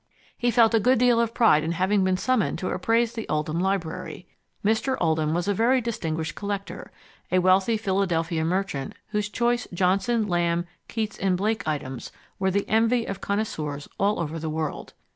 He 0.35 0.49
felt 0.49 0.73
a 0.73 0.79
good 0.79 0.97
deal 0.97 1.19
of 1.19 1.35
pride 1.35 1.63
in 1.63 1.73
having 1.73 2.03
been 2.03 2.17
summoned 2.17 2.57
to 2.57 2.69
appraise 2.71 3.13
the 3.13 3.29
Oldham 3.29 3.59
library. 3.59 4.25
Mr. 4.65 4.97
Oldham 4.99 5.35
was 5.35 5.47
a 5.47 5.53
very 5.53 5.79
distinguished 5.79 6.33
collector, 6.33 6.91
a 7.31 7.37
wealthy 7.37 7.77
Philadelphia 7.77 8.43
merchant 8.43 8.95
whose 9.09 9.29
choice 9.29 9.67
Johnson, 9.71 10.27
Lamb, 10.27 10.65
Keats, 10.87 11.19
and 11.19 11.37
Blake 11.37 11.67
items 11.67 12.11
were 12.39 12.49
the 12.49 12.67
envy 12.67 13.05
of 13.05 13.21
connoisseurs 13.21 13.87
all 13.99 14.19
over 14.19 14.39
the 14.39 14.49
world. 14.49 14.93